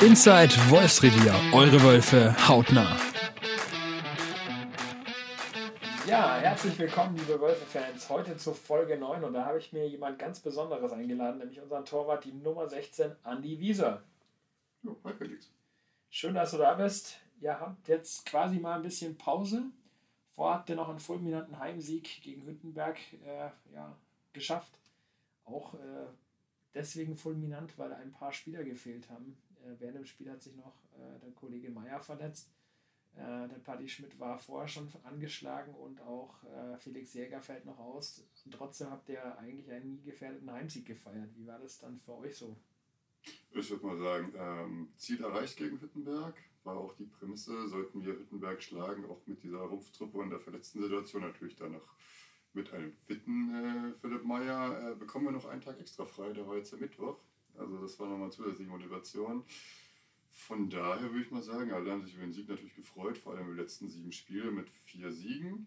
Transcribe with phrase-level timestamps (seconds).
[0.00, 2.98] Inside Wolfsrevier, eure Wölfe hautnah.
[6.06, 8.08] Ja, herzlich willkommen, liebe Wölfe-Fans.
[8.08, 11.84] Heute zur Folge 9 und da habe ich mir jemand ganz Besonderes eingeladen, nämlich unseren
[11.84, 14.02] Torwart, die Nummer 16, Andy Wieser.
[14.82, 15.50] Jo, hi Felix.
[16.10, 17.18] Schön, dass du da bist.
[17.40, 19.64] Ihr habt jetzt quasi mal ein bisschen Pause.
[20.30, 23.96] Vorher habt ihr noch einen fulminanten Heimsieg gegen Hüttenberg äh, ja,
[24.32, 24.78] geschafft.
[25.44, 26.06] Auch äh,
[26.74, 29.36] deswegen fulminant, weil ein paar Spieler gefehlt haben.
[29.66, 32.50] Äh, während dem Spiel hat sich noch äh, der Kollege Meier verletzt.
[33.14, 37.78] Äh, der Paddy Schmidt war vorher schon angeschlagen und auch äh, Felix Jäger fällt noch
[37.78, 38.24] aus.
[38.44, 41.30] Und trotzdem habt ihr eigentlich einen nie gefährdeten Heimsieg gefeiert.
[41.34, 42.56] Wie war das dann für euch so?
[43.50, 46.36] Ich würde mal sagen, ähm, Ziel erreicht gegen Hüttenberg.
[46.64, 50.82] War auch die Prämisse, sollten wir Hüttenberg schlagen, auch mit dieser Rumpftruppe und der verletzten
[50.82, 51.94] Situation, natürlich dann noch
[52.52, 56.46] mit einem fitten äh, Philipp Meyer, äh, bekommen wir noch einen Tag extra frei, der
[56.46, 57.18] war jetzt der Mittwoch.
[57.58, 59.44] Also das war nochmal zusätzliche Motivation.
[60.30, 63.34] Von daher würde ich mal sagen, alle haben sich über den Sieg natürlich gefreut, vor
[63.34, 65.66] allem die letzten sieben Spiele mit vier Siegen.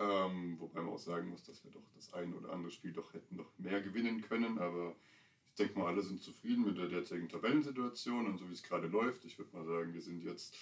[0.00, 3.12] Ähm, wobei man auch sagen muss, dass wir doch das ein oder andere Spiel doch
[3.14, 4.94] hätten noch mehr gewinnen können, aber
[5.46, 8.86] ich denke mal, alle sind zufrieden mit der derzeitigen Tabellensituation und so wie es gerade
[8.86, 9.24] läuft.
[9.24, 10.56] Ich würde mal sagen, wir sind jetzt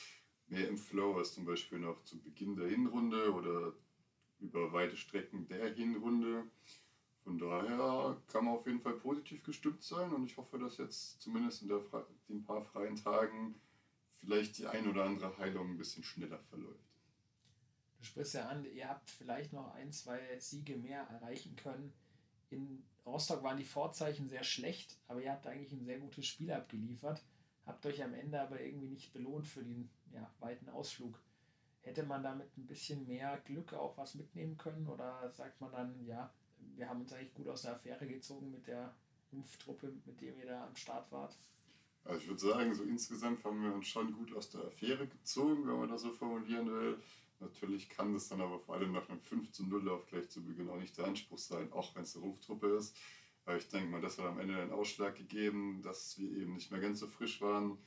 [0.48, 3.74] mehr im Flow als zum Beispiel noch zu Beginn der Hinrunde oder
[4.40, 6.44] über weite Strecken der Hinrunde.
[7.26, 11.20] Von daher kann man auf jeden Fall positiv gestimmt sein und ich hoffe, dass jetzt
[11.20, 11.68] zumindest in
[12.28, 13.56] den paar freien Tagen
[14.20, 16.86] vielleicht die ein oder andere Heilung ein bisschen schneller verläuft.
[17.98, 21.92] Du sprichst ja an, ihr habt vielleicht noch ein, zwei Siege mehr erreichen können.
[22.50, 26.52] In Rostock waren die Vorzeichen sehr schlecht, aber ihr habt eigentlich ein sehr gutes Spiel
[26.52, 27.24] abgeliefert.
[27.66, 31.20] Habt euch am Ende aber irgendwie nicht belohnt für den ja, weiten Ausflug.
[31.80, 36.06] Hätte man damit ein bisschen mehr Glück auch was mitnehmen können oder sagt man dann,
[36.06, 36.32] ja,
[36.74, 38.94] wir haben uns eigentlich gut aus der Affäre gezogen mit der
[39.32, 41.36] Impftruppe, mit der ihr da am Start wart.
[42.04, 45.66] Also ich würde sagen, so insgesamt haben wir uns schon gut aus der Affäre gezogen,
[45.66, 46.98] wenn man das so formulieren will.
[47.40, 50.42] Natürlich kann das dann aber vor allem nach einem 5 zu 0 Lauf gleich zu
[50.42, 52.96] Beginn auch nicht der Anspruch sein, auch wenn es eine Rumpftruppe ist.
[53.44, 56.70] Aber ich denke mal, das hat am Ende den Ausschlag gegeben, dass wir eben nicht
[56.70, 57.78] mehr ganz so frisch waren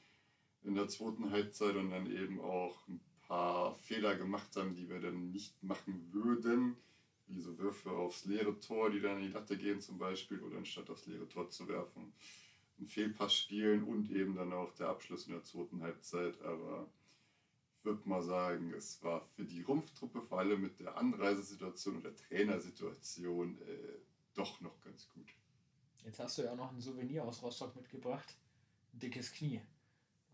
[0.64, 5.00] in der zweiten Halbzeit und dann eben auch ein paar Fehler gemacht haben, die wir
[5.00, 6.78] dann nicht machen würden
[7.30, 10.58] wie so Würfe aufs leere Tor, die dann in die Latte gehen zum Beispiel, oder
[10.58, 12.14] anstatt aufs leere Tor zu werfen,
[12.78, 16.42] einen Fehlpass spielen und eben dann auch der Abschluss in der zweiten Halbzeit.
[16.42, 16.90] Aber
[17.78, 22.04] ich würde mal sagen, es war für die Rumpftruppe, vor allem mit der Anreisesituation und
[22.04, 24.00] der Trainersituation, äh,
[24.34, 25.34] doch noch ganz gut.
[26.06, 28.36] Jetzt hast du ja noch ein Souvenir aus Rostock mitgebracht.
[28.94, 29.62] Ein dickes Knie.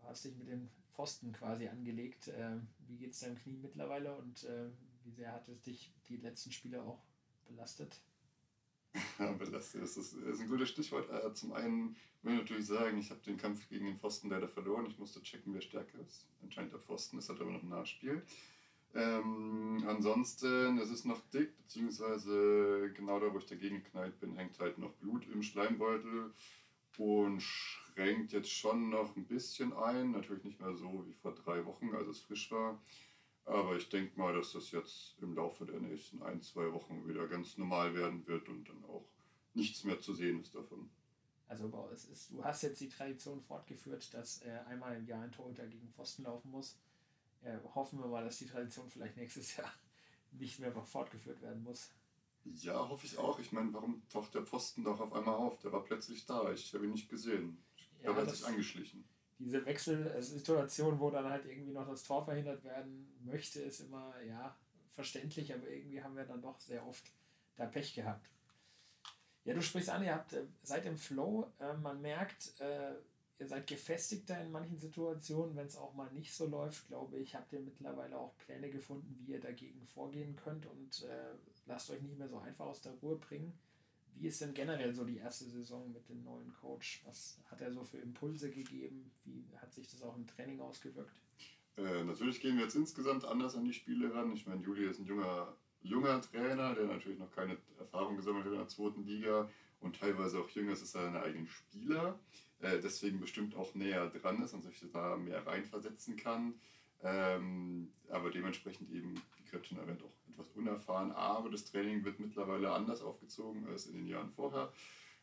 [0.00, 2.28] Du hast dich mit dem Pfosten quasi angelegt.
[2.28, 4.70] Äh, wie geht es deinem Knie mittlerweile und äh,
[5.06, 7.02] wie sehr hat es dich die letzten Spiele auch
[7.46, 8.00] belastet?
[9.18, 11.08] Ja, belastet das ist, ist ein gutes Stichwort.
[11.10, 14.48] Äh, zum einen will ich natürlich sagen, ich habe den Kampf gegen den Pfosten leider
[14.48, 14.86] verloren.
[14.86, 16.26] Ich musste checken, wer stärker ist.
[16.42, 18.22] Anscheinend der Pfosten, es hat aber noch ein Nachspiel.
[18.94, 24.58] Ähm, ansonsten, es ist noch dick, beziehungsweise genau da, wo ich dagegen geknallt bin, hängt
[24.58, 26.32] halt noch Blut im Schleimbeutel
[26.96, 30.12] und schränkt jetzt schon noch ein bisschen ein.
[30.12, 32.80] Natürlich nicht mehr so wie vor drei Wochen, als es frisch war.
[33.46, 37.28] Aber ich denke mal, dass das jetzt im Laufe der nächsten ein, zwei Wochen wieder
[37.28, 39.08] ganz normal werden wird und dann auch
[39.54, 40.90] nichts mehr zu sehen ist davon.
[41.46, 45.30] Also es ist, du hast jetzt die Tradition fortgeführt, dass äh, einmal im Jahr ein
[45.30, 46.76] Torhüter gegen Pfosten laufen muss.
[47.42, 49.72] Äh, hoffen wir mal, dass die Tradition vielleicht nächstes Jahr
[50.32, 51.92] nicht mehr fortgeführt werden muss.
[52.44, 53.38] Ja, hoffe ich auch.
[53.38, 55.60] Ich meine, warum taucht der Pfosten doch auf einmal auf?
[55.60, 56.52] Der war plötzlich da.
[56.52, 57.58] Ich habe ihn nicht gesehen.
[58.02, 59.04] Ja, er hat sich angeschlichen
[59.38, 64.56] diese Wechselsituation, wo dann halt irgendwie noch das Tor verhindert werden möchte, ist immer, ja,
[64.90, 67.12] verständlich, aber irgendwie haben wir dann doch sehr oft
[67.56, 68.30] da Pech gehabt.
[69.44, 72.94] Ja, du sprichst an, ihr habt, äh, seid im Flow, äh, man merkt, äh,
[73.38, 77.34] ihr seid gefestigter in manchen Situationen, wenn es auch mal nicht so läuft, glaube ich,
[77.36, 81.34] habt ihr mittlerweile auch Pläne gefunden, wie ihr dagegen vorgehen könnt und äh,
[81.66, 83.56] lasst euch nicht mehr so einfach aus der Ruhe bringen.
[84.18, 87.02] Wie ist denn generell so die erste Saison mit dem neuen Coach?
[87.04, 89.10] Was hat er so für Impulse gegeben?
[89.24, 91.20] Wie hat sich das auch im Training ausgewirkt?
[91.76, 94.32] Äh, natürlich gehen wir jetzt insgesamt anders an die Spiele ran.
[94.32, 98.52] Ich meine, Juli ist ein junger, junger Trainer, der natürlich noch keine Erfahrung gesammelt hat
[98.52, 99.50] in der zweiten Liga
[99.80, 102.18] und teilweise auch jünger ist als seine eigenen Spieler.
[102.60, 106.54] Äh, deswegen bestimmt auch näher dran ist und sich da mehr reinversetzen kann.
[107.02, 111.12] Ähm, aber dementsprechend eben, wie gerade schon erwähnt, auch etwas unerfahren.
[111.12, 114.72] Aber das Training wird mittlerweile anders aufgezogen als in den Jahren vorher.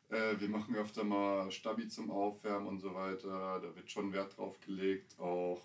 [0.10, 3.60] Äh, wir machen öfter mal Stabi zum Aufwärmen und so weiter.
[3.62, 5.62] Da wird schon Wert drauf gelegt, auch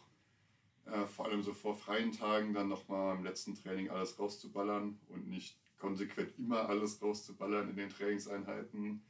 [0.86, 5.28] äh, vor allem so vor freien Tagen dann nochmal im letzten Training alles rauszuballern und
[5.28, 9.02] nicht konsequent immer alles rauszuballern in den Trainingseinheiten.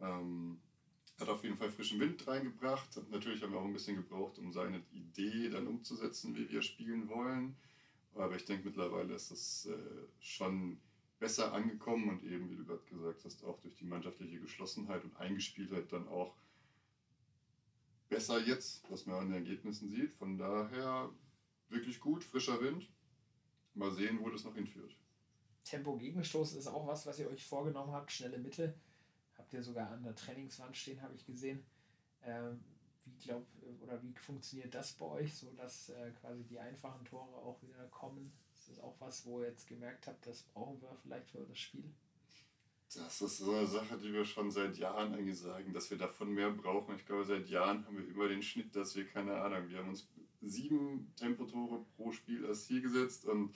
[0.00, 0.60] Ähm,
[1.18, 2.88] hat auf jeden Fall frischen Wind reingebracht.
[3.10, 7.08] Natürlich haben wir auch ein bisschen gebraucht, um seine Idee dann umzusetzen, wie wir spielen
[7.10, 7.56] wollen.
[8.14, 10.80] Aber ich denke, mittlerweile ist das äh, schon
[11.18, 15.16] besser angekommen und eben, wie du gerade gesagt hast, auch durch die mannschaftliche Geschlossenheit und
[15.16, 16.34] Eingespieltheit dann auch
[18.08, 20.12] besser jetzt, was man an den Ergebnissen sieht.
[20.14, 21.10] Von daher
[21.68, 22.90] wirklich gut, frischer Wind.
[23.74, 24.96] Mal sehen, wo das noch hinführt.
[25.64, 28.10] Tempo-Gegenstoß ist auch was, was ihr euch vorgenommen habt.
[28.10, 28.74] Schnelle Mitte.
[29.38, 31.62] Habt ihr sogar an der Trainingswand stehen, habe ich gesehen.
[32.22, 32.60] Ähm,
[33.10, 33.48] wie glaubt
[33.82, 37.86] oder wie funktioniert das bei euch, so dass äh, quasi die einfachen Tore auch wieder
[37.88, 38.32] kommen?
[38.54, 41.58] Ist das auch was, wo ihr jetzt gemerkt habt, das brauchen wir vielleicht für das
[41.58, 41.90] Spiel?
[42.94, 46.34] Das ist so eine Sache, die wir schon seit Jahren eigentlich sagen, dass wir davon
[46.34, 46.96] mehr brauchen.
[46.96, 49.90] Ich glaube, seit Jahren haben wir immer den Schnitt, dass wir, keine Ahnung, wir haben
[49.90, 50.08] uns
[50.42, 53.54] sieben Tempotore pro Spiel als Ziel gesetzt und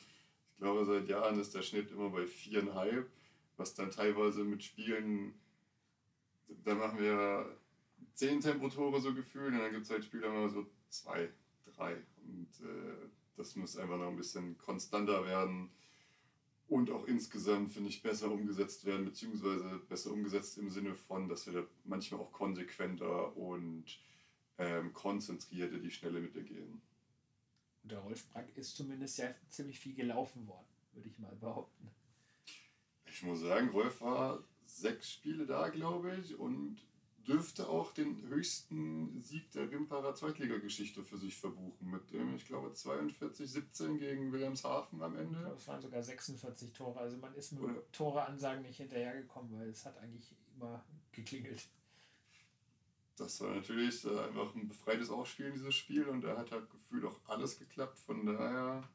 [0.53, 3.11] ich glaube, seit Jahren ist der Schnitt immer bei viereinhalb,
[3.57, 5.35] was dann teilweise mit Spielen,
[6.65, 7.59] da machen wir
[8.15, 11.29] zehn Tempotore so gefühlt und dann gibt es halt Spiele immer so zwei,
[11.67, 11.97] drei
[12.27, 15.71] und äh, das muss einfach noch ein bisschen konstanter werden
[16.69, 21.47] und auch insgesamt, finde ich, besser umgesetzt werden, beziehungsweise besser umgesetzt im Sinne von, dass
[21.47, 23.85] wir da manchmal auch konsequenter und
[24.59, 26.81] ähm, konzentrierter die schnelle Mitte gehen.
[27.83, 31.91] Und der Rolf Brack ist zumindest ja ziemlich viel gelaufen worden, würde ich mal behaupten.
[33.07, 36.79] Ich muss sagen, Rolf war sechs Spiele da, glaube ich, und
[37.27, 42.69] dürfte auch den höchsten Sieg der Rimperer Zweitligageschichte für sich verbuchen, mit dem, ich glaube,
[42.69, 45.55] 42-17 gegen Wilhelmshaven am Ende.
[45.57, 49.85] Es waren sogar 46 Tore, also man ist mit Oder Tore-Ansagen nicht hinterhergekommen, weil es
[49.85, 51.69] hat eigentlich immer geklingelt.
[53.17, 57.05] Das war natürlich äh, einfach ein befreites Aufspielen, dieses Spiel, und da hat halt gefühlt
[57.05, 58.89] auch alles geklappt, von daher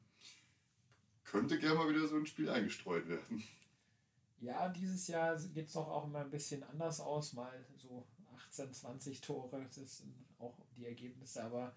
[1.23, 3.43] könnte gerne mal wieder so ein Spiel eingestreut werden.
[4.41, 7.33] Ja, dieses Jahr geht es doch auch immer ein bisschen anders aus.
[7.33, 8.07] Mal so
[8.49, 11.75] 18, 20 Tore, das sind auch die Ergebnisse, aber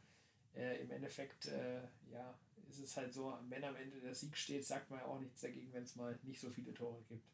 [0.55, 2.39] äh, im Endeffekt, äh, ja,
[2.69, 5.43] ist es halt so, wenn am Ende der Sieg steht, sagt man ja auch nichts
[5.43, 7.27] dagegen, wenn es mal nicht so viele Tore gibt.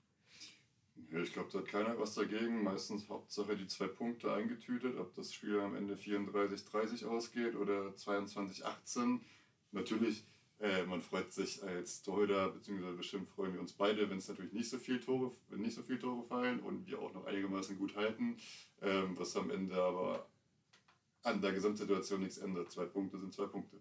[1.11, 2.65] Ja, ich glaube, da hat keiner was dagegen.
[2.65, 9.21] Meistens Hauptsache die zwei Punkte eingetütet, ob das Spiel am Ende 34-30 ausgeht oder 22-18.
[9.71, 10.25] Natürlich
[10.61, 14.53] äh, man freut sich als Torhüter, beziehungsweise bestimmt freuen wir uns beide, wenn es natürlich
[14.53, 17.79] nicht so viel Tore, wenn nicht so viele Tore fallen und wir auch noch einigermaßen
[17.79, 18.37] gut halten,
[18.83, 20.29] ähm, was am Ende aber
[21.23, 22.73] an der Gesamtsituation nichts ändert.
[22.73, 23.79] Zwei Punkte sind zwei Punkte.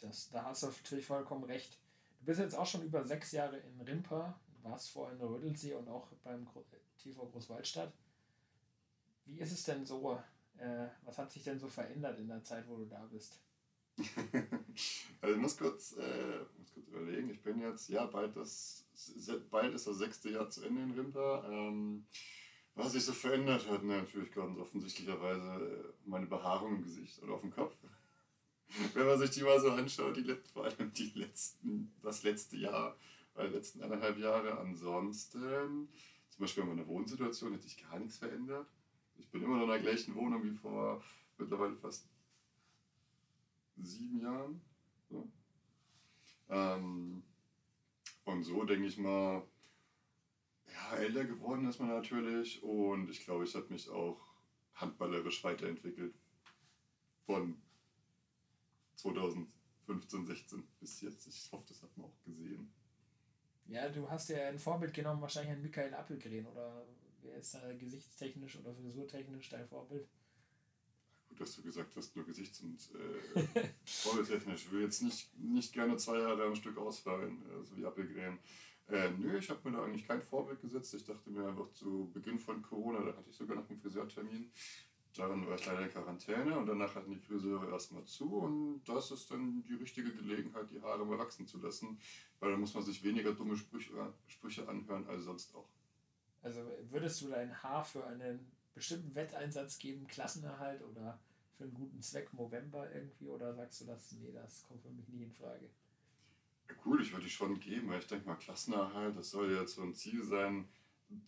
[0.00, 1.78] Das, da hast du natürlich vollkommen recht.
[2.20, 5.88] Du bist jetzt auch schon über sechs Jahre in Rimper, warst vorher in Rödelsee und
[5.88, 6.46] auch beim
[6.98, 7.92] TV Großwaldstadt.
[9.24, 10.20] Wie ist es denn so?
[10.56, 13.40] Äh, was hat sich denn so verändert in der Zeit, wo du da bist?
[15.20, 18.86] also ich muss kurz, äh, muss kurz überlegen, ich bin jetzt, ja, bald, das,
[19.50, 21.44] bald ist das sechste Jahr zu Ende in Rimper.
[21.50, 22.06] Ähm,
[22.74, 27.40] was sich so verändert hat, natürlich ganz offensichtlicherweise äh, meine Behaarung im Gesicht oder auf
[27.40, 27.76] dem Kopf.
[28.94, 32.96] Wenn man sich die mal so anschaut, die, vor allem die letzten, das letzte Jahr,
[33.36, 34.58] die letzten eineinhalb Jahre.
[34.58, 35.88] Ansonsten,
[36.30, 38.68] zum Beispiel in meiner Wohnsituation, hat sich gar nichts verändert.
[39.16, 41.02] Ich bin immer noch in der gleichen Wohnung wie vor
[41.38, 42.08] mittlerweile fast
[43.84, 44.60] sieben Jahren.
[45.08, 45.28] So.
[46.48, 47.22] Ähm,
[48.24, 49.42] und so denke ich mal,
[50.66, 54.20] ja, älter geworden ist man natürlich und ich glaube, ich habe mich auch
[54.74, 56.14] handballerisch weiterentwickelt
[57.26, 57.60] von
[58.96, 61.26] 2015, 16 bis jetzt.
[61.26, 62.72] Ich hoffe, das hat man auch gesehen.
[63.66, 66.86] Ja, du hast ja ein Vorbild genommen, wahrscheinlich an Michael Appelgren oder
[67.22, 70.08] wer ist da gesichtstechnisch oder frisurtechnisch dein Vorbild?
[71.38, 74.66] Dass du gesagt hast, nur Gesichts- und äh, volltechnisch.
[74.66, 78.38] Ich will jetzt nicht, nicht gerne zwei Jahre am Stück ausfallen, so wie Appelgren.
[78.88, 80.94] Äh, nö, ich habe mir da eigentlich kein Vorbild gesetzt.
[80.94, 84.50] Ich dachte mir einfach zu Beginn von Corona, da hatte ich sogar noch einen Friseurtermin.
[85.14, 89.10] Daran war ich leider in Quarantäne und danach hatten die Friseure erstmal zu und das
[89.10, 91.98] ist dann die richtige Gelegenheit, die Haare mal wachsen zu lassen,
[92.38, 93.90] weil dann muss man sich weniger dumme Sprüche,
[94.26, 95.68] Sprüche anhören als sonst auch.
[96.42, 101.18] Also würdest du dein Haar für einen bestimmten Wetteinsatz geben, Klassenerhalt oder
[101.58, 103.28] für einen guten Zweck November irgendwie?
[103.28, 105.68] Oder sagst du das, nee, das kommt für mich nie in Frage?
[106.68, 109.74] Ja, cool, ich würde die schon geben, weil ich denke mal, Klassenerhalt, das soll jetzt
[109.74, 110.68] so ein Ziel sein,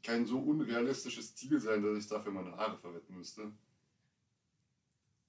[0.02, 3.52] kein so unrealistisches Ziel sein, dass ich dafür meine Haare verwetten müsste.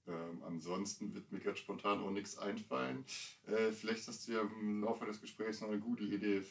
[0.08, 3.06] Ähm, ansonsten wird mir gerade spontan auch nichts einfallen.
[3.48, 6.44] Äh, vielleicht hast du ja im Laufe des Gesprächs noch eine gute Idee,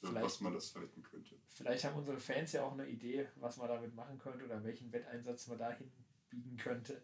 [0.00, 1.34] was man das verwetten könnte.
[1.48, 4.92] Vielleicht haben unsere Fans ja auch eine Idee, was man damit machen könnte oder welchen
[4.92, 5.90] Wetteinsatz man dahin
[6.30, 7.02] biegen könnte.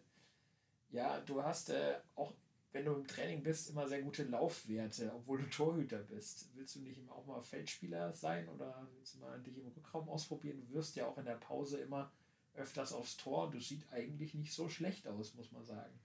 [0.95, 2.33] Ja, du hast äh, auch,
[2.71, 6.49] wenn du im Training bist, immer sehr gute Laufwerte, obwohl du Torhüter bist.
[6.55, 10.61] Willst du nicht auch mal Feldspieler sein oder willst du mal dich im Rückraum ausprobieren?
[10.61, 12.13] Du wirst ja auch in der Pause immer
[12.53, 13.51] öfters aufs Tor.
[13.53, 15.99] Das sieht eigentlich nicht so schlecht aus, muss man sagen.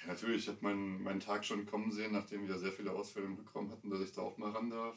[0.00, 3.26] Ja, natürlich, ich habe meinen, meinen Tag schon kommen sehen, nachdem wir sehr viele Ausfälle
[3.26, 4.96] im Rückraum hatten, dass ich da auch mal ran darf.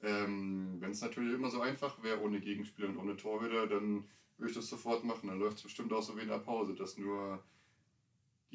[0.00, 4.08] Ähm, Wenn es natürlich immer so einfach wäre, ohne Gegenspieler und ohne Torhüter, dann
[4.38, 5.28] würde ich das sofort machen.
[5.28, 7.44] Dann läuft es bestimmt auch so wie in der Pause, dass nur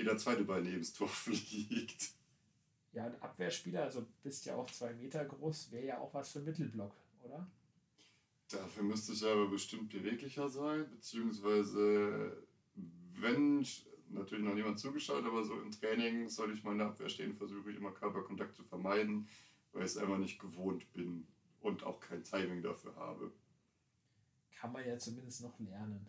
[0.01, 2.13] jeder zweite Ball neben das Tor fliegt.
[2.93, 6.41] Ja, ein Abwehrspieler, also bist ja auch zwei Meter groß, wäre ja auch was für
[6.41, 6.93] Mittelblock,
[7.23, 7.49] oder?
[8.49, 12.45] Dafür müsste ich aber bestimmt beweglicher sein, beziehungsweise
[13.13, 13.65] wenn
[14.09, 17.77] natürlich noch niemand zugeschaut, aber so im Training soll ich meine Abwehr stehen, versuche ich
[17.77, 19.29] immer Körperkontakt zu vermeiden,
[19.71, 21.25] weil ich es einfach nicht gewohnt bin
[21.61, 23.31] und auch kein Timing dafür habe.
[24.53, 26.05] Kann man ja zumindest noch lernen.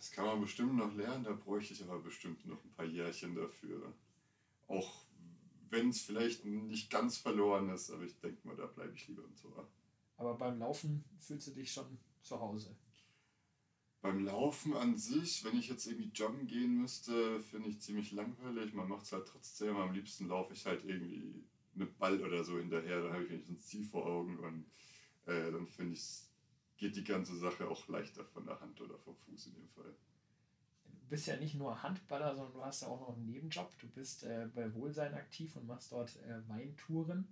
[0.00, 3.34] Das kann man bestimmt noch lernen, da bräuchte ich aber bestimmt noch ein paar Jährchen
[3.34, 3.92] dafür.
[4.66, 5.04] Auch
[5.68, 9.22] wenn es vielleicht nicht ganz verloren ist, aber ich denke mal, da bleibe ich lieber
[9.22, 9.68] im Tor.
[10.16, 12.74] Aber beim Laufen fühlst du dich schon zu Hause.
[14.00, 18.72] Beim Laufen an sich, wenn ich jetzt irgendwie joggen gehen müsste, finde ich ziemlich langweilig.
[18.72, 19.76] Man macht es halt trotzdem.
[19.76, 23.02] Am liebsten laufe ich halt irgendwie mit Ball oder so hinterher.
[23.02, 24.64] Da habe ich wenigstens ein Ziel vor Augen und
[25.26, 26.29] äh, dann finde ich,
[26.80, 29.94] geht die ganze Sache auch leichter von der Hand oder vom Fuß in dem Fall.
[30.84, 33.70] Du bist ja nicht nur Handballer, sondern du hast ja auch noch einen Nebenjob.
[33.78, 37.28] Du bist äh, bei Wohlsein aktiv und machst dort äh, Weintouren.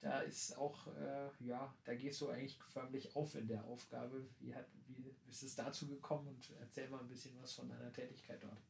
[0.00, 4.26] Da ist auch, äh, ja, da gehst du eigentlich förmlich auf in der Aufgabe.
[4.40, 7.92] Wie, hat, wie ist es dazu gekommen und erzähl mal ein bisschen was von deiner
[7.92, 8.60] Tätigkeit dort.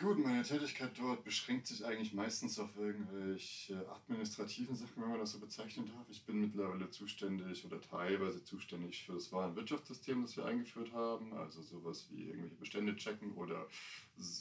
[0.00, 5.32] Gut, meine Tätigkeit dort beschränkt sich eigentlich meistens auf irgendwelche administrativen Sachen, wenn man das
[5.32, 6.06] so bezeichnen darf.
[6.08, 11.32] Ich bin mittlerweile zuständig oder teilweise zuständig für das Warenwirtschaftssystem, das wir eingeführt haben.
[11.32, 13.66] Also sowas wie irgendwelche Bestände checken oder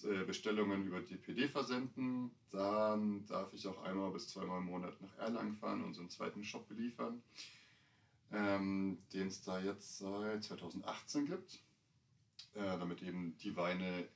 [0.03, 2.29] äh, Bestellungen über DPD versenden.
[2.51, 6.11] Dann darf ich auch einmal bis zweimal im Monat nach Erlangen fahren und so einen
[6.11, 7.23] zweiten Shop beliefern,
[8.31, 11.63] ähm, den es da jetzt seit 2018 gibt.
[12.53, 14.07] Äh, damit eben die Weine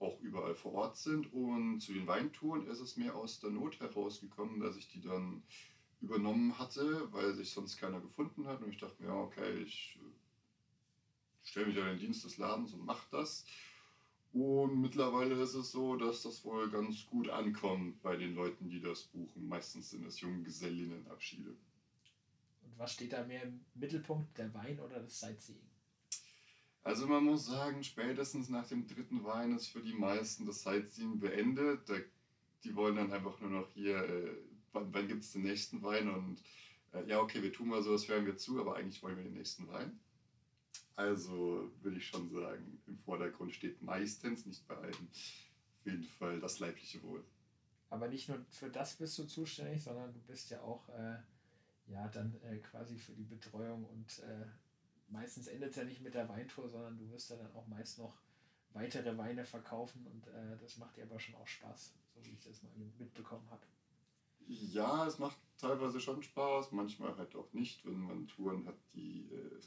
[0.00, 1.32] auch überall vor Ort sind.
[1.32, 5.42] Und zu den Weintouren ist es mir aus der Not herausgekommen, dass ich die dann
[6.00, 8.62] übernommen hatte, weil sich sonst keiner gefunden hat.
[8.62, 12.84] Und ich dachte mir, okay, ich äh, stelle mich an den Dienst des Ladens und
[12.84, 13.44] mache das.
[14.32, 18.80] Und mittlerweile ist es so, dass das wohl ganz gut ankommt bei den Leuten, die
[18.80, 19.48] das buchen.
[19.48, 21.50] Meistens sind es Junggesellinnenabschiede.
[21.50, 25.69] Und was steht da mehr im Mittelpunkt, der Wein oder das Sightseeing?
[26.90, 31.20] Also man muss sagen, spätestens nach dem dritten Wein ist für die meisten das Sightseeing
[31.20, 31.88] beendet.
[31.88, 31.94] Da,
[32.64, 34.36] die wollen dann einfach nur noch hier, äh,
[34.72, 36.12] wann, wann gibt es den nächsten Wein?
[36.12, 36.42] Und
[36.92, 39.22] äh, ja, okay, wir tun mal so, als hören wir zu, aber eigentlich wollen wir
[39.22, 40.00] den nächsten Wein.
[40.96, 46.40] Also würde ich schon sagen, im Vordergrund steht meistens, nicht bei allen, auf jeden Fall
[46.40, 47.22] das leibliche Wohl.
[47.88, 51.18] Aber nicht nur für das bist du zuständig, sondern du bist ja auch äh,
[51.86, 54.46] ja, dann äh, quasi für die Betreuung und äh,
[55.10, 57.98] meistens endet es ja nicht mit der Weintour, sondern du wirst ja dann auch meist
[57.98, 58.18] noch
[58.72, 62.40] weitere Weine verkaufen und äh, das macht dir aber schon auch Spaß, so wie ich
[62.40, 63.62] das mal mitbekommen habe.
[64.46, 69.28] Ja, es macht teilweise schon Spaß, manchmal halt auch nicht, wenn man Touren hat, die,
[69.32, 69.60] äh,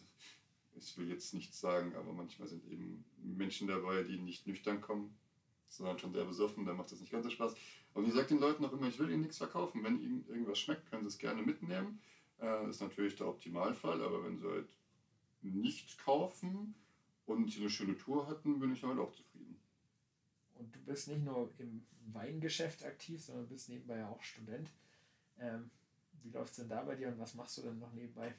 [0.76, 5.18] ich will jetzt nichts sagen, aber manchmal sind eben Menschen dabei, die nicht nüchtern kommen,
[5.68, 7.56] sondern schon sehr besoffen, dann macht das nicht ganz so Spaß.
[7.94, 9.84] Und ich sage den Leuten auch immer, ich will ihnen nichts verkaufen.
[9.84, 12.02] Wenn ihnen irgendwas schmeckt, können sie es gerne mitnehmen.
[12.40, 14.70] Äh, ist natürlich der Optimalfall, aber wenn sie halt
[15.50, 16.76] nichts kaufen
[17.26, 19.58] und eine schöne Tour hatten, bin ich damit auch zufrieden.
[20.56, 24.70] Und du bist nicht nur im Weingeschäft aktiv, sondern bist nebenbei ja auch Student.
[25.40, 25.70] Ähm,
[26.22, 28.34] wie läuft es denn da bei dir und was machst du denn noch nebenbei?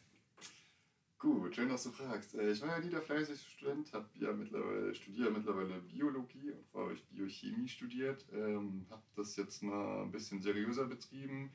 [1.19, 2.35] Gut, schön, dass du fragst.
[2.35, 6.67] Äh, ich war ja nie der fleißigste Student, habe ja mittlerweile, studiere mittlerweile Biologie und
[6.67, 11.51] vorher habe ich Biochemie studiert, ähm, habe das jetzt mal ein bisschen seriöser betrieben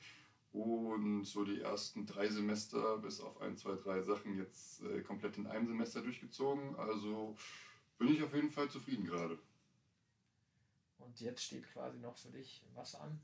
[0.52, 5.38] und so die ersten drei Semester bis auf ein, zwei, drei Sachen jetzt äh, komplett
[5.38, 6.76] in einem Semester durchgezogen.
[6.76, 7.36] Also
[7.98, 9.38] bin ich auf jeden Fall zufrieden gerade.
[10.98, 13.20] Und jetzt steht quasi noch für dich was an?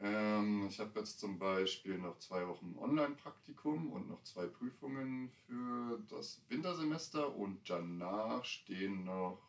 [0.00, 6.00] Ähm, ich habe jetzt zum Beispiel noch zwei Wochen Online-Praktikum und noch zwei Prüfungen für
[6.08, 9.42] das Wintersemester und danach stehen noch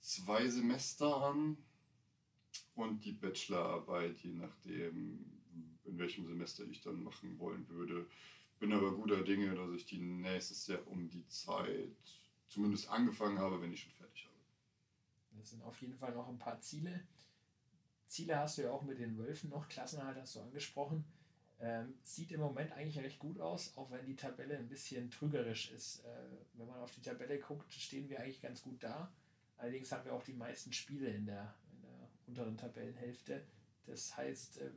[0.00, 1.56] zwei Semester an
[2.74, 5.37] und die Bachelorarbeit, je nachdem,
[5.88, 8.06] in welchem Semester ich dann machen wollen würde.
[8.60, 11.96] Bin aber guter Dinge, dass ich die nächstes Jahr um die Zeit
[12.48, 15.38] zumindest angefangen habe, wenn ich schon fertig habe.
[15.38, 17.00] Das sind auf jeden Fall noch ein paar Ziele.
[18.08, 21.04] Ziele hast du ja auch mit den Wölfen noch, Klassenhalt hast du angesprochen.
[21.60, 25.72] Ähm, sieht im Moment eigentlich recht gut aus, auch wenn die Tabelle ein bisschen trügerisch
[25.72, 26.04] ist.
[26.04, 26.08] Äh,
[26.54, 29.12] wenn man auf die Tabelle guckt, stehen wir eigentlich ganz gut da.
[29.56, 33.44] Allerdings haben wir auch die meisten Spiele in der, in der unteren Tabellenhälfte.
[33.86, 34.70] Das heißt, äh,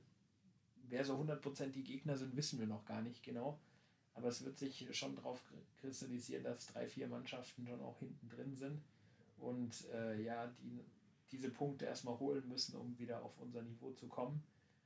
[0.90, 3.60] wer so 100% die Gegner sind, wissen wir noch gar nicht genau.
[4.14, 5.42] Aber es wird sich schon darauf
[5.80, 8.82] kristallisieren, dass drei, vier Mannschaften schon auch hinten drin sind
[9.38, 10.84] und äh, ja, die
[11.32, 14.44] diese Punkte erstmal holen müssen, um wieder auf unser Niveau zu kommen.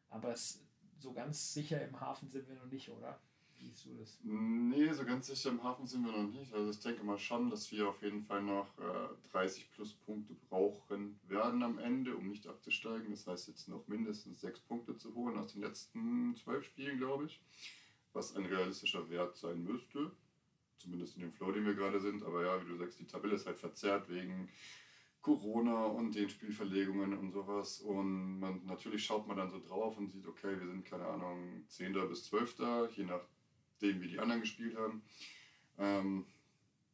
[0.10, 0.62] Aber es,
[1.00, 3.20] so ganz sicher im Hafen sind wir noch nicht, oder?
[3.58, 4.20] Siehst du das?
[4.24, 6.54] Nee, so ganz sicher im Hafen sind wir noch nicht.
[6.54, 10.36] Also ich denke mal schon, dass wir auf jeden Fall noch äh, 30 plus Punkte
[10.50, 13.12] brauchen werden am Ende, um nicht abzusteigen.
[13.12, 17.26] Das heißt jetzt noch mindestens sechs Punkte zu holen aus den letzten zwölf Spielen, glaube
[17.26, 17.42] ich.
[18.14, 20.12] Was ein realistischer Wert sein müsste.
[20.78, 22.24] Zumindest in dem Flow, den wir gerade sind.
[22.24, 24.50] Aber ja, wie du sagst, die Tabelle ist halt verzerrt wegen
[25.22, 27.80] Corona und den Spielverlegungen und sowas.
[27.80, 31.66] Und man, natürlich schaut man dann so drauf und sieht, okay, wir sind, keine Ahnung,
[31.68, 31.94] 10.
[32.08, 32.58] bis 12.,
[32.96, 33.06] je
[33.76, 35.02] nachdem, wie die anderen gespielt haben.
[35.78, 36.26] Ähm,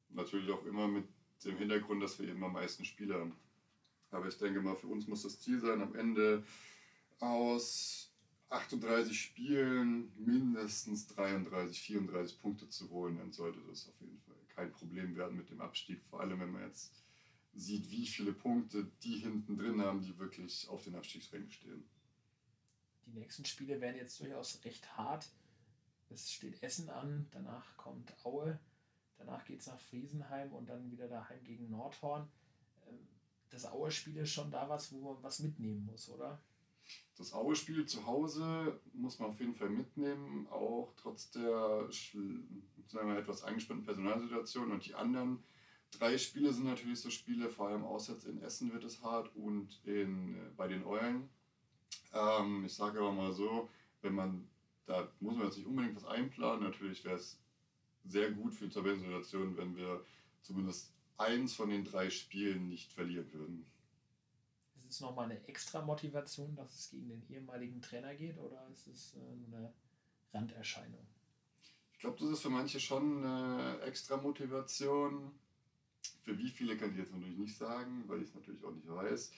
[0.10, 1.06] natürlich auch immer mit
[1.46, 3.36] dem Hintergrund, dass wir eben am meisten Spiele haben.
[4.12, 6.44] Aber ich denke mal, für uns muss das Ziel sein, am Ende
[7.20, 8.12] aus
[8.50, 13.18] 38 Spielen mindestens 33, 34 Punkte zu holen.
[13.18, 16.02] Dann sollte das auf jeden Fall kein Problem werden mit dem Abstieg.
[16.10, 16.92] Vor allem, wenn man jetzt
[17.54, 21.84] sieht, wie viele Punkte die hinten drin haben, die wirklich auf den Abstiegsrängen stehen.
[23.06, 25.30] Die nächsten Spiele werden jetzt durchaus recht hart.
[26.12, 28.60] Es steht Essen an, danach kommt Aue,
[29.18, 32.30] danach geht es nach Friesenheim und dann wieder daheim gegen Nordhorn.
[32.88, 33.08] Ähm,
[33.50, 36.42] das Aue-Spiel ist schon da was, wo man was mitnehmen muss, oder?
[37.18, 41.88] Das Aue-Spiel zu Hause muss man auf jeden Fall mitnehmen, auch trotz der
[42.88, 45.44] sagen wir, etwas angespannten Personalsituation und die anderen
[45.92, 49.82] drei Spiele sind natürlich so Spiele, vor allem auswärts in Essen wird es hart und
[49.86, 51.30] in, äh, bei den Eulen.
[52.14, 53.70] Ähm, ich sage aber mal so,
[54.02, 54.48] wenn man,
[54.92, 56.64] da muss man jetzt nicht unbedingt was einplanen.
[56.64, 57.40] Natürlich wäre es
[58.04, 60.04] sehr gut für die Tabellensituation, wenn wir
[60.42, 63.66] zumindest eins von den drei Spielen nicht verlieren würden.
[64.76, 68.88] Ist es nochmal eine extra Motivation, dass es gegen den ehemaligen Trainer geht oder ist
[68.88, 69.20] es äh,
[69.56, 69.74] eine
[70.34, 71.08] Randerscheinung?
[71.94, 75.32] Ich glaube, das ist für manche schon eine extra Motivation.
[76.24, 78.90] Für wie viele kann ich jetzt natürlich nicht sagen, weil ich es natürlich auch nicht
[78.90, 79.32] weiß.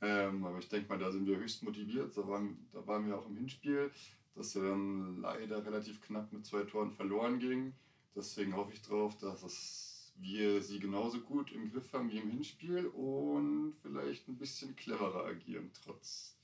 [0.00, 2.16] Ähm, aber ich denke mal, da sind wir höchst motiviert.
[2.16, 3.92] Da waren, da waren wir auch im Hinspiel,
[4.36, 7.74] dass er dann leider relativ knapp mit zwei Toren verloren ging.
[8.14, 12.30] Deswegen hoffe ich darauf, dass es, wir sie genauso gut im Griff haben wie im
[12.30, 16.36] Hinspiel und vielleicht ein bisschen cleverer agieren, trotz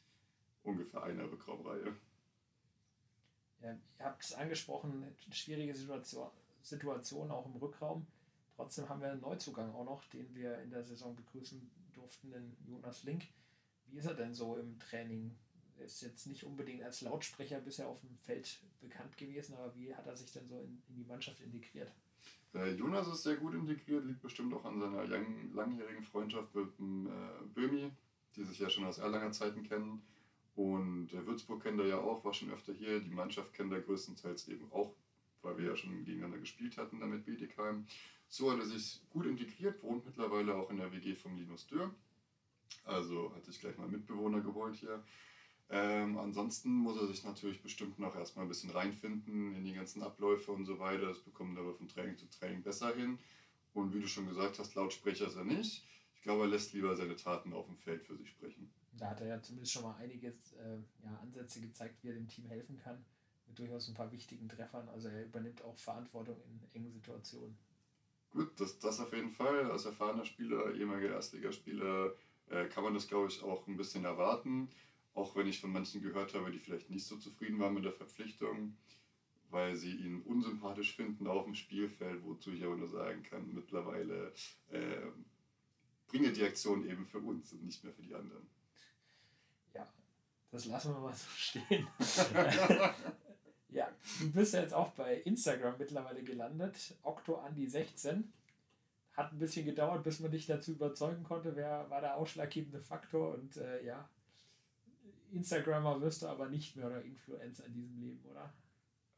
[0.62, 1.94] ungefähr einer Rückraumreihe.
[3.61, 6.31] Ja, ihr habt es angesprochen, schwierige Situation,
[6.62, 8.07] Situation auch im Rückraum.
[8.57, 12.57] Trotzdem haben wir einen Neuzugang auch noch, den wir in der Saison begrüßen durften, den
[12.66, 13.24] Jonas Link.
[13.87, 15.35] Wie ist er denn so im Training?
[15.78, 20.06] Ist jetzt nicht unbedingt als Lautsprecher bisher auf dem Feld bekannt gewesen, aber wie hat
[20.06, 21.92] er sich denn so in, in die Mannschaft integriert?
[22.54, 26.78] Äh, Jonas ist sehr gut integriert, liegt bestimmt auch an seiner lang, langjährigen Freundschaft mit
[26.78, 27.90] dem äh, Böhmi,
[28.37, 30.02] die sich ja schon aus Erlanger Zeiten kennen.
[30.54, 33.00] Und äh, Würzburg kennt er ja auch, war schon öfter hier.
[33.00, 34.94] Die Mannschaft kennt er größtenteils eben auch,
[35.40, 37.87] weil wir ja schon gegeneinander gespielt hatten damit Bietigheim.
[38.28, 41.94] So hat er sich gut integriert, wohnt mittlerweile auch in der WG vom Linus Dürr.
[42.85, 45.02] Also hat sich gleich mal Mitbewohner geholt hier.
[45.74, 50.02] Ähm, ansonsten muss er sich natürlich bestimmt noch erstmal ein bisschen reinfinden in die ganzen
[50.02, 51.06] Abläufe und so weiter.
[51.06, 53.18] Das bekommt er aber von Training zu Training besser hin.
[53.72, 55.82] Und wie du schon gesagt hast, Lautsprecher ist er nicht.
[56.14, 58.70] Ich glaube, er lässt lieber seine Taten auf dem Feld für sich sprechen.
[58.92, 62.28] Da hat er ja zumindest schon mal einige äh, ja, Ansätze gezeigt, wie er dem
[62.28, 63.02] Team helfen kann.
[63.46, 64.90] Mit durchaus ein paar wichtigen Treffern.
[64.90, 67.56] Also er übernimmt auch Verantwortung in engen Situationen.
[68.28, 69.70] Gut, das, das auf jeden Fall.
[69.70, 72.12] Als erfahrener Spieler, ehemaliger Erstligaspieler,
[72.50, 74.68] äh, kann man das, glaube ich, auch ein bisschen erwarten.
[75.14, 77.92] Auch wenn ich von manchen gehört habe, die vielleicht nicht so zufrieden waren mit der
[77.92, 78.77] Verpflichtung,
[79.51, 84.33] weil sie ihn unsympathisch finden auf dem Spielfeld, wozu ich aber nur sagen kann, mittlerweile
[84.70, 85.11] äh,
[86.07, 88.46] bringe die Aktion eben für uns und nicht mehr für die anderen.
[89.75, 89.92] Ja,
[90.51, 91.87] das lassen wir mal so stehen.
[93.72, 93.88] Ja,
[94.20, 96.94] du bist ja jetzt auch bei Instagram mittlerweile gelandet.
[97.03, 98.25] OctoAndi16.
[99.14, 103.35] Hat ein bisschen gedauert, bis man dich dazu überzeugen konnte, wer war der ausschlaggebende Faktor.
[103.35, 104.09] Und äh, ja,
[105.33, 108.53] Instagrammer wirst du aber nicht mehr oder Influencer in diesem Leben, oder?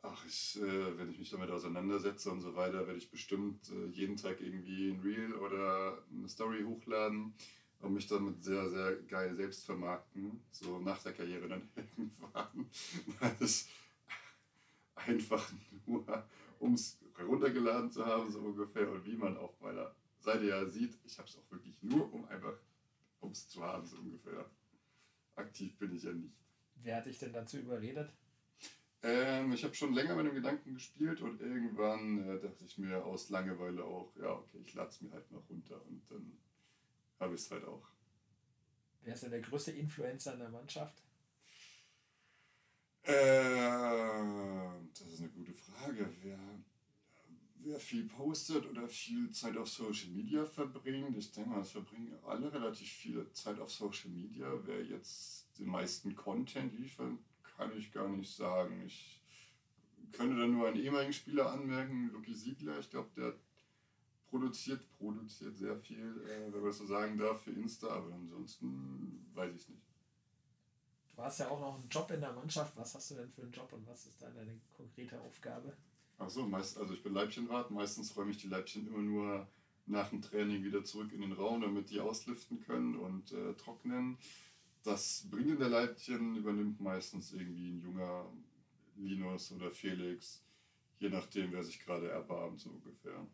[0.03, 3.87] Ach, ich, äh, wenn ich mich damit auseinandersetze und so weiter, werde ich bestimmt äh,
[3.87, 7.33] jeden Tag irgendwie ein Reel oder eine Story hochladen
[7.81, 10.41] und mich damit sehr, sehr geil selbst vermarkten.
[10.51, 12.69] So nach der Karriere dann irgendwann.
[13.41, 13.69] Das
[14.95, 15.51] einfach
[15.87, 16.05] nur,
[16.59, 18.91] um es heruntergeladen zu haben, so ungefähr.
[18.91, 22.27] Und wie man auf meiner Seite ja sieht, ich habe es auch wirklich nur, um
[22.27, 22.57] einfach,
[23.21, 24.51] um es zu haben, so ungefähr.
[25.55, 26.35] Aktiv bin ich ja nicht.
[26.83, 28.11] Wer hat dich denn dazu überredet?
[29.05, 33.05] Ähm, ich habe schon länger mit dem Gedanken gespielt und irgendwann äh, dachte ich mir
[33.05, 36.37] aus Langeweile auch, ja, okay, ich lade es mir halt noch runter und dann
[37.21, 37.87] habe ich es halt auch.
[39.03, 41.05] Wer ist denn der größte Influencer in der Mannschaft?
[43.03, 43.13] Äh,
[44.99, 46.13] das ist eine gute Frage.
[46.21, 46.41] Wer,
[47.59, 52.19] wer viel postet oder viel Zeit auf Social Media verbringt, ich denke mal, es verbringen
[52.27, 54.53] alle relativ viel Zeit auf Social Media.
[54.65, 57.19] Wer jetzt den meisten Content liefert,
[57.57, 58.83] kann ich gar nicht sagen.
[58.87, 59.21] Ich
[60.13, 62.79] könnte dann nur einen ehemaligen Spieler anmerken, Lucky Siegler.
[62.79, 63.35] Ich glaube, der
[64.29, 69.31] produziert, produziert sehr viel, äh, wenn man das so sagen darf, für Insta, aber ansonsten
[69.35, 69.83] weiß ich es nicht.
[71.15, 72.77] Du hast ja auch noch einen Job in der Mannschaft.
[72.77, 75.77] Was hast du denn für einen Job und was ist da deine konkrete Aufgabe?
[76.19, 77.71] Achso, meist, also ich bin Leibchenwart.
[77.71, 79.47] Meistens räume ich die Leibchen immer nur
[79.87, 84.19] nach dem Training wieder zurück in den Raum, damit die auslüften können und äh, trocknen.
[84.85, 88.31] Das Bringen der Leibchen übernimmt meistens irgendwie ein junger
[88.97, 90.45] Linus oder Felix,
[90.99, 93.27] je nachdem, wer sich gerade erbarmt, so ungefähr.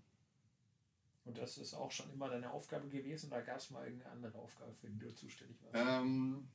[1.24, 4.38] Und das ist auch schon immer deine Aufgabe gewesen oder gab es mal irgendeine andere
[4.38, 5.74] Aufgabe, für die du zuständig warst?
[5.74, 6.48] Ähm,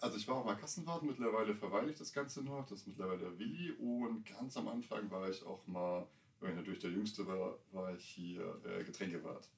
[0.00, 3.20] also ich war auch mal Kassenwart, mittlerweile verweile ich das Ganze noch, das ist mittlerweile
[3.20, 6.06] der Willi und ganz am Anfang war ich auch mal,
[6.40, 9.48] weil ich natürlich der Jüngste war, war ich hier äh, Getränkewart.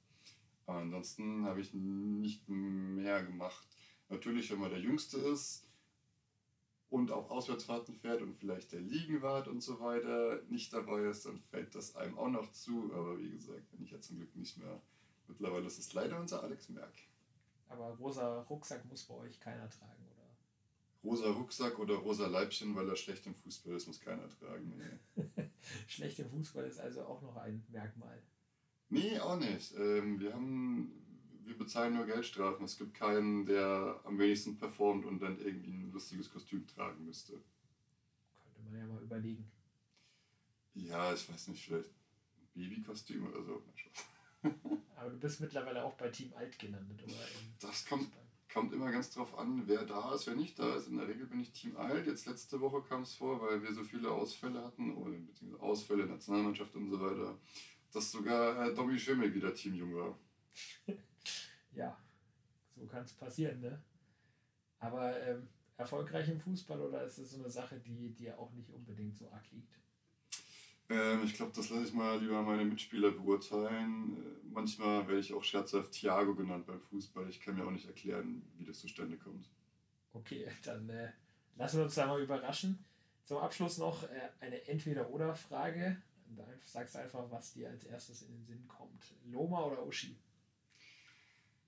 [0.66, 3.66] Aber ansonsten habe ich nicht mehr gemacht.
[4.08, 5.66] Natürlich, wenn man der Jüngste ist
[6.90, 11.40] und auf Auswärtsfahrten fährt und vielleicht der Liegenwart und so weiter nicht dabei ist, dann
[11.40, 12.92] fällt das einem auch noch zu.
[12.94, 14.80] Aber wie gesagt, bin ich ja zum Glück nicht mehr.
[15.28, 16.94] Mittlerweile ist es leider unser Alex Merck.
[17.68, 20.26] Aber rosa Rucksack muss bei euch keiner tragen, oder?
[21.02, 24.72] Rosa Rucksack oder rosa Leibchen, weil er schlecht im Fußball ist, muss keiner tragen.
[24.76, 25.50] Nee.
[25.88, 28.22] schlecht im Fußball ist also auch noch ein Merkmal.
[28.88, 29.74] Nee, auch nicht.
[29.76, 31.05] Ähm, wir haben,
[31.46, 32.64] wir bezahlen nur Geldstrafen.
[32.64, 37.32] Es gibt keinen, der am wenigsten performt und dann irgendwie ein lustiges Kostüm tragen müsste.
[37.32, 39.50] Könnte man ja mal überlegen.
[40.74, 43.62] Ja, ich weiß nicht, vielleicht ein Babykostüm oder so.
[44.96, 47.14] Aber du bist mittlerweile auch bei Team Alt gelandet, oder?
[47.60, 48.10] Das kommt,
[48.52, 50.88] kommt immer ganz drauf an, wer da ist, wer nicht da ist.
[50.88, 52.06] In der Regel bin ich Team Alt.
[52.06, 56.06] Jetzt letzte Woche kam es vor, weil wir so viele Ausfälle hatten, oder beziehungsweise Ausfälle,
[56.06, 57.38] Nationalmannschaft und so weiter,
[57.92, 60.18] dass sogar Herr Dobby Schimmel wieder Team Jung war.
[61.76, 61.96] ja,
[62.74, 63.80] so kann es passieren, ne?
[64.78, 68.70] Aber ähm, erfolgreich im Fußball oder ist es so eine Sache, die dir auch nicht
[68.70, 69.78] unbedingt so arg liegt?
[70.88, 74.16] Ähm, ich glaube, das lasse ich mal lieber meine Mitspieler beurteilen.
[74.16, 77.28] Äh, manchmal werde ich auch scherzhaft Thiago genannt beim Fußball.
[77.28, 79.48] Ich kann mir auch nicht erklären, wie das zustande kommt.
[80.12, 81.10] Okay, dann äh,
[81.56, 82.84] lassen wir uns da mal überraschen.
[83.24, 86.00] Zum Abschluss noch äh, eine Entweder-Oder-Frage.
[86.64, 89.14] Sagst du einfach, was dir als erstes in den Sinn kommt.
[89.24, 90.16] Loma oder Uschi?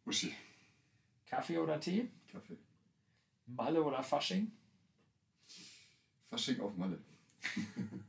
[0.08, 0.34] Uschi.
[1.26, 2.08] Kaffee oder Tee?
[2.32, 2.56] Kaffee.
[3.46, 4.50] Malle oder Fasching?
[6.30, 6.98] Fasching auf Malle.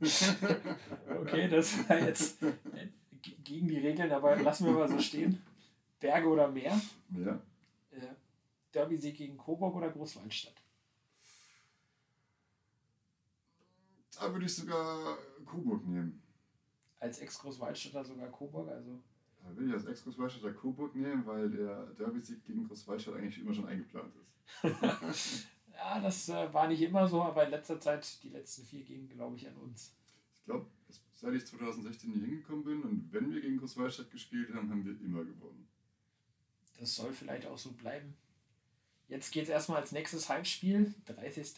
[1.20, 2.38] okay, das war jetzt
[3.44, 5.42] gegen die Regeln, aber lassen wir mal so stehen.
[5.98, 6.80] Berge oder Meer?
[7.10, 7.40] Meer.
[7.90, 8.14] Äh,
[8.72, 10.54] Derby-Sieg gegen Coburg oder Großwaldstadt?
[14.18, 16.22] Da würde ich sogar Coburg nehmen.
[16.98, 19.02] Als Ex-Großwaldstädter sogar Coburg, also.
[19.42, 23.66] Da würde ich als Ex-Großwaldstädter Coburg nehmen, weil der Derby-Sieg gegen Großwaldstadt eigentlich immer schon
[23.66, 25.46] eingeplant ist.
[25.82, 29.08] Ja, das äh, war nicht immer so, aber in letzter Zeit, die letzten vier gingen,
[29.08, 29.94] glaube ich, an uns.
[30.40, 30.66] Ich glaube,
[31.14, 35.00] seit ich 2016 hier hingekommen bin und wenn wir gegen Großwaldstadt gespielt haben, haben wir
[35.00, 35.66] immer gewonnen.
[36.78, 38.14] Das soll vielleicht auch so bleiben.
[39.08, 41.54] Jetzt geht es erstmal als nächstes Heimspiel, 30.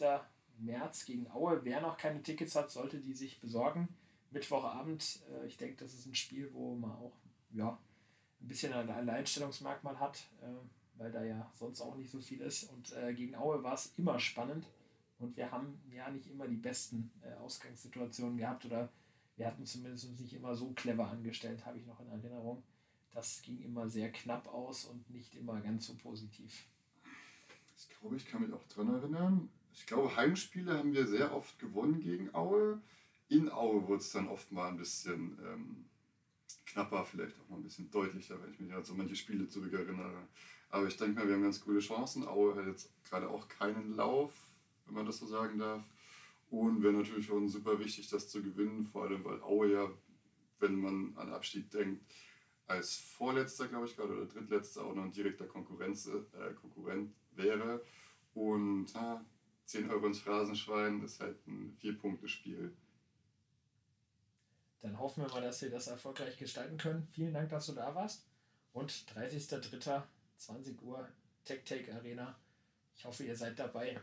[0.57, 1.63] März gegen Aue.
[1.63, 3.89] Wer noch keine Tickets hat, sollte die sich besorgen.
[4.31, 7.13] Mittwochabend, äh, ich denke, das ist ein Spiel, wo man auch
[7.53, 7.77] ja,
[8.41, 10.27] ein bisschen ein Alleinstellungsmerkmal hat.
[10.41, 10.47] Äh,
[10.97, 12.63] weil da ja sonst auch nicht so viel ist.
[12.71, 14.65] Und äh, gegen Aue war es immer spannend.
[15.19, 18.89] Und wir haben ja nicht immer die besten äh, Ausgangssituationen gehabt oder
[19.35, 22.63] wir hatten zumindest uns nicht immer so clever angestellt, habe ich noch in Erinnerung.
[23.11, 26.65] Das ging immer sehr knapp aus und nicht immer ganz so positiv.
[27.77, 29.49] Ich glaube, ich kann mich auch daran erinnern.
[29.73, 32.81] Ich glaube, Heimspiele haben wir sehr oft gewonnen gegen Aue.
[33.29, 35.85] In Aue wurde es dann oft mal ein bisschen ähm,
[36.73, 40.27] knapper, vielleicht auch mal ein bisschen deutlicher, wenn ich mich an so manche Spiele zurückerinnere.
[40.69, 42.27] Aber ich denke mal, wir haben ganz coole Chancen.
[42.27, 44.33] Aue hat jetzt gerade auch keinen Lauf,
[44.85, 45.83] wenn man das so sagen darf.
[46.49, 49.91] Und wäre natürlich uns super wichtig, das zu gewinnen, vor allem weil Aue ja,
[50.59, 52.03] wenn man an Abstieg denkt,
[52.67, 57.83] als Vorletzter, glaube ich, gerade oder Drittletzter auch noch ein direkter Konkurrenz, äh, Konkurrent wäre.
[58.33, 59.17] Und äh,
[59.65, 62.73] 10 Euro ins Phrasenschwein ist halt ein Vier-Punkte-Spiel.
[64.83, 67.07] Dann hoffen wir mal, dass wir das erfolgreich gestalten können.
[67.11, 68.25] Vielen Dank, dass du da warst.
[68.73, 70.03] Und 30.03.
[70.35, 71.07] 20 Uhr,
[71.45, 72.35] Tech Take Arena.
[72.95, 73.97] Ich hoffe, ihr seid dabei.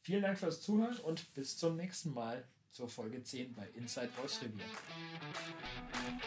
[0.00, 4.40] Vielen Dank fürs Zuhören und bis zum nächsten Mal zur Folge 10 bei Inside Voice
[4.40, 4.64] Revier.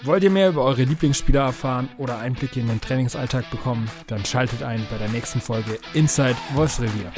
[0.03, 4.61] Wollt ihr mehr über eure Lieblingsspieler erfahren oder Einblicke in den Trainingsalltag bekommen, dann schaltet
[4.61, 7.11] ein bei der nächsten Folge Inside Voice Revier.